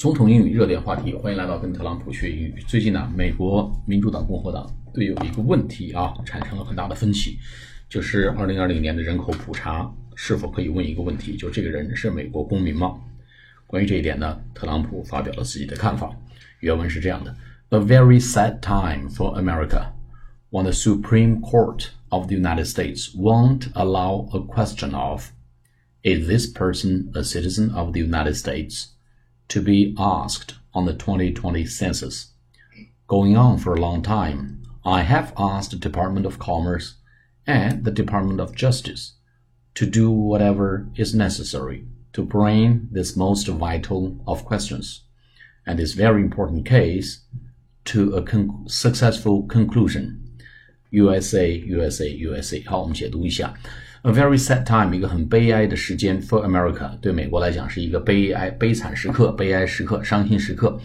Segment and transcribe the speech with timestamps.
[0.00, 2.54] 总统英语热点话题，欢迎来到跟特朗普学英语。
[2.66, 7.38] 最近呢，美国民主党、共和党对有一个问题啊产生了很大的分歧，
[7.86, 12.98] 就是二零二零年的人口普查是否可以问一个问题，就这个人是美国公民吗？
[13.66, 16.10] 关于这一点呢，特朗普发表了自己的看法。
[16.60, 17.36] 原文是这样的
[17.68, 19.88] ：A very sad time for America
[20.48, 25.26] when the Supreme Court of the United States won't allow a question of
[26.02, 28.86] is this person a citizen of the United States?
[29.50, 32.32] To be asked on the 2020 census.
[33.06, 36.94] Going on for a long time, I have asked the Department of Commerce
[37.46, 39.14] and the Department of Justice
[39.74, 45.02] to do whatever is necessary to bring this most vital of questions
[45.66, 47.24] and this very important case
[47.84, 50.29] to a con successful conclusion.
[50.91, 52.61] USA, USA, USA.
[52.65, 53.51] 好，我们解读一下。
[54.03, 60.79] A very sad time，一个很悲哀的时间，for America，对美国来讲是一个悲哀、悲惨时刻、悲哀时刻、伤心时刻。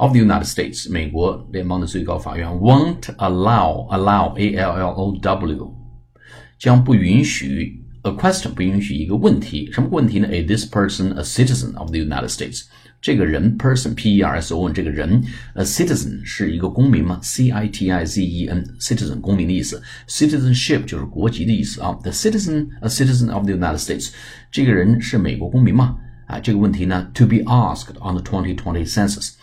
[0.00, 5.74] Of the United States，美国联邦的最高法院，won't allow，allow，A-L-L-O-W。
[6.58, 10.28] 将不允许 a question 不允许一个问题，什么问题呢？
[10.28, 12.64] Is this person a citizen of the United States？
[13.00, 15.22] 这个人 person p e r s o n 这个人
[15.54, 17.20] a citizen 是一个公民吗？
[17.22, 21.92] c i t i z e n citizen 公民的意思，citizenship 就是国籍的意思啊。
[22.02, 24.10] The citizen a citizen of the United States，
[24.50, 25.96] 这个人是美国公民吗？
[26.26, 29.34] 啊，这个问题呢，to be asked on the 2020 census，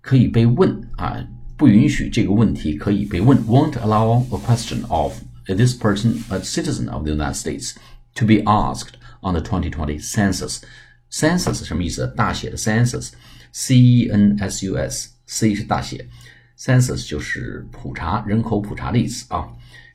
[0.00, 7.74] 可以被问啊，不允许这个问题可以被问，won't allow a question of this person a citizen of the United States
[8.14, 10.60] to be asked on the 2020 census.
[11.10, 12.06] Census 什么意思？
[12.16, 16.06] 大写的 census，c e n s u s，c 是大写，
[16.58, 19.48] census 就是普查人口普查的意思啊，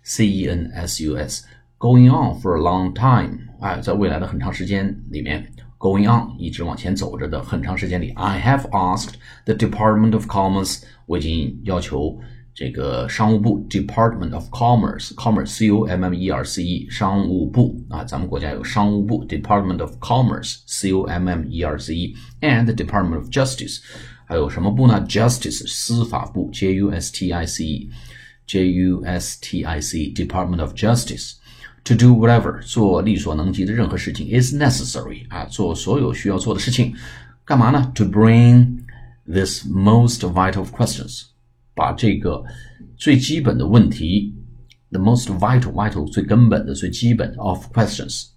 [0.04, 8.70] c e n s u s。Going on for a long time，哎，在未来的很长时间里面 ，going on 一直往前走着的很长时间里，I have
[8.70, 9.14] asked
[9.46, 12.20] the Department of Commerce，我已经要求
[12.54, 20.58] 这个商务部 Department of Commerce，Commerce C O M M E R C E 商务部啊，咱们国家有商务部 Department of Commerce
[20.68, 23.80] C O M M E R C E，and the Department of Justice，
[24.26, 25.06] 还有什么部呢？
[25.08, 30.74] Justice 司法部 J U S T I C E，J U S T I C Department of
[30.74, 31.36] Justice。
[31.86, 36.94] To do whatever，做力所能及的任何事情，is necessary 啊，做所有需要做的事情，
[37.44, 37.92] 干嘛呢？
[37.96, 38.84] To bring
[39.26, 41.24] this most vital questions。
[41.74, 42.44] 把这个
[42.98, 44.36] 最基本的问题，
[44.92, 48.28] the most vital vital 最根本的最基本 of questions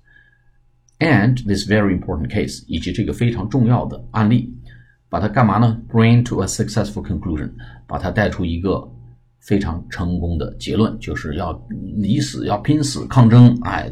[1.00, 4.54] and this very important case 以及这个非常重要的案例，
[5.10, 5.78] 把它干嘛呢？
[5.90, 7.50] Bring to a successful conclusion，
[7.86, 8.88] 把它带出一个
[9.39, 11.59] 非常成功的结论，就是要
[11.97, 13.91] 以死要拼死抗争，哎，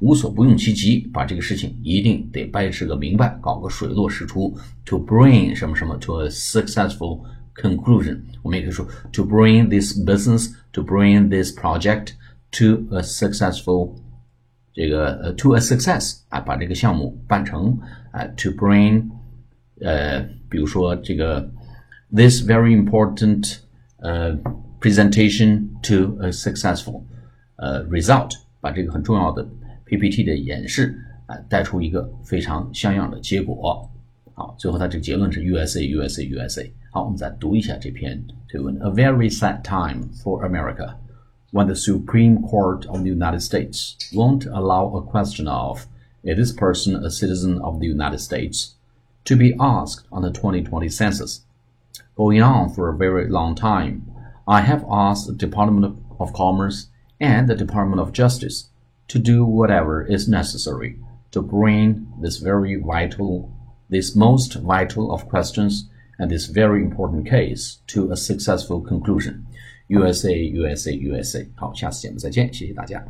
[0.00, 4.56] 无所不用其极，把这个事情一定得掰扯个明白，搞个水落石出。
[4.86, 7.22] To bring 什么什么 to a successful
[7.54, 12.10] conclusion，我们也可以说 to bring this business to bring this project
[12.52, 13.94] to a successful
[14.72, 17.76] 这个呃 to a success 啊，把这个项目办成
[18.12, 19.08] 啊 to bring
[19.80, 21.50] 呃比如说这个
[22.14, 23.58] this very important
[23.98, 24.38] 呃
[24.85, 27.03] presentation to a successful
[27.57, 29.47] 呃 result，把这个很重要的
[29.85, 33.89] PPT 的演示啊带出一个非常像样的结果。
[34.33, 36.71] 好，最后它这个结论是 USA USA USA。
[36.91, 38.75] 好，我们再读一下这篇推文。
[38.81, 40.95] A very sad time for America
[41.51, 45.85] when the Supreme Court of the United States won't allow a question of
[46.23, 48.75] is this person a citizen of the United States
[49.25, 51.41] to be asked on the 2020 census.
[52.15, 54.01] Going on for a very long time,
[54.47, 56.87] I have asked the Department of Commerce
[57.19, 58.69] and the Department of Justice
[59.07, 60.97] to do whatever is necessary
[61.31, 63.51] to bring this very vital
[63.89, 69.45] this most vital of questions and this very important case to a successful conclusion.
[69.89, 71.45] USA, USA, USA。
[71.55, 73.03] 好，下次节目再见，谢谢大家。